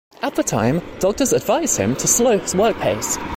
[0.23, 3.19] At the time, doctors advised him to slow his work pace.